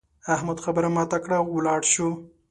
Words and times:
احمد 0.35 0.57
خبره 0.65 0.89
ماته 0.95 1.17
کړه 1.23 1.37
او 1.41 1.47
ولاړ 1.55 1.81
شو. 1.93 2.09